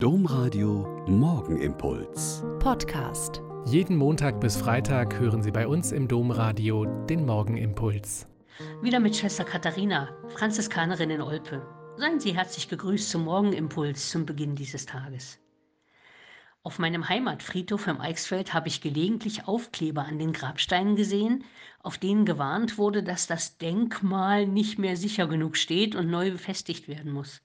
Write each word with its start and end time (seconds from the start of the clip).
Domradio 0.00 1.04
Morgenimpuls. 1.08 2.44
Podcast. 2.60 3.42
Jeden 3.66 3.96
Montag 3.96 4.40
bis 4.40 4.56
Freitag 4.56 5.18
hören 5.18 5.42
Sie 5.42 5.50
bei 5.50 5.66
uns 5.66 5.90
im 5.90 6.06
Domradio 6.06 6.84
den 7.06 7.26
Morgenimpuls. 7.26 8.28
Wieder 8.80 9.00
mit 9.00 9.16
Schwester 9.16 9.42
Katharina, 9.42 10.08
Franziskanerin 10.28 11.10
in 11.10 11.20
Olpe. 11.20 11.66
Seien 11.96 12.20
Sie 12.20 12.36
herzlich 12.36 12.68
gegrüßt 12.68 13.10
zum 13.10 13.24
Morgenimpuls 13.24 14.10
zum 14.10 14.24
Beginn 14.24 14.54
dieses 14.54 14.86
Tages. 14.86 15.40
Auf 16.62 16.78
meinem 16.78 17.08
Heimatfriedhof 17.08 17.88
im 17.88 18.00
Eichsfeld 18.00 18.54
habe 18.54 18.68
ich 18.68 18.80
gelegentlich 18.80 19.48
Aufkleber 19.48 20.04
an 20.04 20.20
den 20.20 20.32
Grabsteinen 20.32 20.94
gesehen, 20.94 21.42
auf 21.82 21.98
denen 21.98 22.24
gewarnt 22.24 22.78
wurde, 22.78 23.02
dass 23.02 23.26
das 23.26 23.58
Denkmal 23.58 24.46
nicht 24.46 24.78
mehr 24.78 24.96
sicher 24.96 25.26
genug 25.26 25.56
steht 25.56 25.96
und 25.96 26.08
neu 26.08 26.30
befestigt 26.30 26.86
werden 26.86 27.10
muss. 27.10 27.42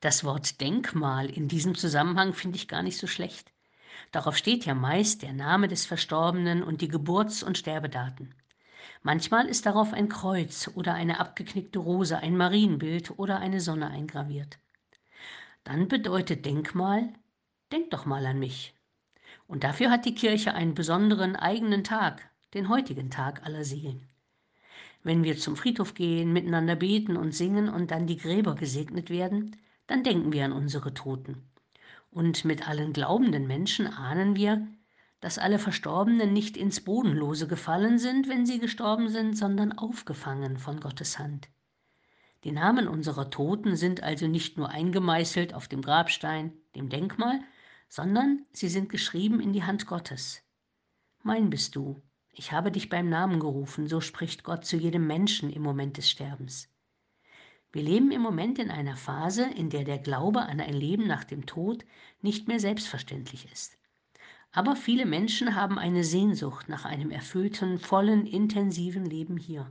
Das 0.00 0.24
Wort 0.24 0.60
Denkmal 0.60 1.30
in 1.30 1.48
diesem 1.48 1.74
Zusammenhang 1.74 2.32
finde 2.32 2.56
ich 2.56 2.68
gar 2.68 2.82
nicht 2.82 2.98
so 2.98 3.06
schlecht. 3.06 3.52
Darauf 4.12 4.36
steht 4.36 4.64
ja 4.66 4.74
meist 4.74 5.22
der 5.22 5.32
Name 5.32 5.68
des 5.68 5.86
Verstorbenen 5.86 6.62
und 6.62 6.80
die 6.80 6.88
Geburts- 6.88 7.42
und 7.42 7.58
Sterbedaten. 7.58 8.34
Manchmal 9.02 9.46
ist 9.46 9.66
darauf 9.66 9.92
ein 9.92 10.08
Kreuz 10.08 10.70
oder 10.74 10.94
eine 10.94 11.18
abgeknickte 11.20 11.78
Rose, 11.78 12.18
ein 12.18 12.36
Marienbild 12.36 13.18
oder 13.18 13.38
eine 13.38 13.60
Sonne 13.60 13.88
eingraviert. 13.88 14.58
Dann 15.64 15.88
bedeutet 15.88 16.44
Denkmal, 16.44 17.12
denk 17.72 17.90
doch 17.90 18.06
mal 18.06 18.24
an 18.26 18.38
mich. 18.38 18.74
Und 19.48 19.64
dafür 19.64 19.90
hat 19.90 20.04
die 20.04 20.14
Kirche 20.14 20.54
einen 20.54 20.74
besonderen 20.74 21.36
eigenen 21.36 21.84
Tag, 21.84 22.28
den 22.54 22.68
heutigen 22.68 23.10
Tag 23.10 23.44
aller 23.44 23.64
Seelen. 23.64 24.08
Wenn 25.02 25.22
wir 25.22 25.36
zum 25.36 25.56
Friedhof 25.56 25.94
gehen, 25.94 26.32
miteinander 26.32 26.74
beten 26.74 27.16
und 27.16 27.32
singen 27.32 27.68
und 27.68 27.90
dann 27.90 28.06
die 28.06 28.16
Gräber 28.16 28.54
gesegnet 28.54 29.08
werden, 29.08 29.56
dann 29.86 30.02
denken 30.02 30.32
wir 30.32 30.44
an 30.44 30.52
unsere 30.52 30.94
Toten. 30.94 31.48
Und 32.10 32.44
mit 32.44 32.68
allen 32.68 32.92
glaubenden 32.92 33.46
Menschen 33.46 33.86
ahnen 33.86 34.36
wir, 34.36 34.66
dass 35.20 35.38
alle 35.38 35.58
Verstorbenen 35.58 36.32
nicht 36.32 36.56
ins 36.56 36.80
Bodenlose 36.80 37.48
gefallen 37.48 37.98
sind, 37.98 38.28
wenn 38.28 38.46
sie 38.46 38.58
gestorben 38.58 39.08
sind, 39.08 39.36
sondern 39.36 39.72
aufgefangen 39.72 40.58
von 40.58 40.80
Gottes 40.80 41.18
Hand. 41.18 41.48
Die 42.44 42.52
Namen 42.52 42.86
unserer 42.86 43.30
Toten 43.30 43.76
sind 43.76 44.02
also 44.02 44.28
nicht 44.28 44.56
nur 44.56 44.68
eingemeißelt 44.68 45.52
auf 45.54 45.68
dem 45.68 45.82
Grabstein, 45.82 46.52
dem 46.74 46.88
Denkmal, 46.88 47.40
sondern 47.88 48.44
sie 48.52 48.68
sind 48.68 48.88
geschrieben 48.88 49.40
in 49.40 49.52
die 49.52 49.64
Hand 49.64 49.86
Gottes. 49.86 50.42
Mein 51.22 51.50
bist 51.50 51.74
du, 51.74 52.02
ich 52.30 52.52
habe 52.52 52.70
dich 52.70 52.88
beim 52.88 53.08
Namen 53.08 53.40
gerufen, 53.40 53.88
so 53.88 54.00
spricht 54.00 54.44
Gott 54.44 54.64
zu 54.64 54.76
jedem 54.76 55.06
Menschen 55.06 55.50
im 55.50 55.62
Moment 55.62 55.96
des 55.96 56.10
Sterbens. 56.10 56.68
Wir 57.72 57.82
leben 57.82 58.10
im 58.10 58.22
Moment 58.22 58.58
in 58.58 58.70
einer 58.70 58.96
Phase, 58.96 59.44
in 59.44 59.70
der 59.70 59.84
der 59.84 59.98
Glaube 59.98 60.42
an 60.42 60.60
ein 60.60 60.74
Leben 60.74 61.06
nach 61.06 61.24
dem 61.24 61.46
Tod 61.46 61.84
nicht 62.22 62.48
mehr 62.48 62.60
selbstverständlich 62.60 63.50
ist. 63.52 63.76
Aber 64.52 64.76
viele 64.76 65.04
Menschen 65.04 65.54
haben 65.54 65.78
eine 65.78 66.02
Sehnsucht 66.02 66.68
nach 66.68 66.84
einem 66.84 67.10
erfüllten, 67.10 67.78
vollen, 67.78 68.26
intensiven 68.26 69.04
Leben 69.04 69.36
hier. 69.36 69.70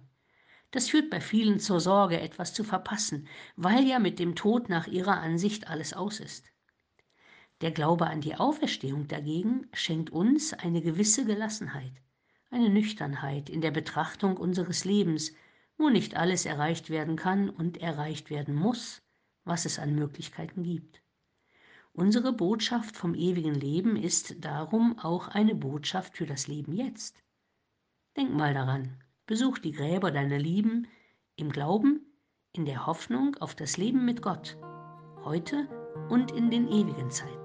Das 0.72 0.90
führt 0.90 1.10
bei 1.10 1.22
vielen 1.22 1.60
zur 1.60 1.80
Sorge, 1.80 2.20
etwas 2.20 2.54
zu 2.54 2.64
verpassen, 2.64 3.28
weil 3.56 3.88
ja 3.88 3.98
mit 3.98 4.20
dem 4.20 4.36
Tod 4.36 4.70
nach 4.70 4.88
ihrer 4.88 5.20
Ansicht 5.22 5.70
alles 5.70 5.94
aus 5.94 6.20
ist. 6.20 6.52
Der 7.62 7.72
Glaube 7.72 8.08
an 8.08 8.20
die 8.22 8.36
Auferstehung 8.36 9.08
dagegen 9.08 9.68
schenkt 9.74 10.10
uns 10.10 10.54
eine 10.54 10.82
gewisse 10.82 11.26
Gelassenheit, 11.26 11.94
eine 12.52 12.70
Nüchternheit 12.70 13.50
in 13.50 13.62
der 13.62 13.72
Betrachtung 13.72 14.36
unseres 14.36 14.84
Lebens 14.84 15.34
wo 15.78 15.90
nicht 15.90 16.16
alles 16.16 16.46
erreicht 16.46 16.90
werden 16.90 17.16
kann 17.16 17.50
und 17.50 17.78
erreicht 17.78 18.30
werden 18.30 18.56
muss, 18.56 19.02
was 19.44 19.66
es 19.66 19.80
an 19.80 19.96
Möglichkeiten 19.96 20.64
gibt. 20.64 21.02
Unsere 21.94 22.34
Botschaft 22.34 22.98
vom 22.98 23.16
ewigen 23.16 23.56
Leben 23.56 23.96
ist 23.96 24.44
darum 24.44 25.00
auch 25.00 25.30
eine 25.30 25.56
Botschaft 25.56 26.18
für 26.18 26.26
das 26.26 26.48
Leben 26.48 26.74
jetzt. 26.74 27.24
Denk 28.18 28.34
mal 28.34 28.54
daran, 28.54 29.02
besuch 29.26 29.60
die 29.60 29.72
Gräber 29.72 30.12
deiner 30.12 30.40
Lieben 30.40 30.88
im 31.38 31.52
Glauben, 31.52 32.02
in 32.52 32.66
der 32.66 32.86
Hoffnung 32.86 33.36
auf 33.38 33.56
das 33.56 33.78
Leben 33.78 34.06
mit 34.06 34.22
Gott, 34.22 34.58
heute 35.24 35.68
und 36.10 36.32
in 36.32 36.50
den 36.50 36.68
ewigen 36.68 37.12
Zeiten. 37.12 37.45